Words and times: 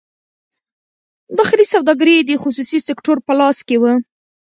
داخلي 1.37 1.65
سوداګري 1.73 2.15
د 2.21 2.31
خصوصي 2.43 2.79
سکتور 2.87 3.17
په 3.27 3.33
لاس 3.39 3.57
کې 3.67 3.77
وه. 3.81 3.93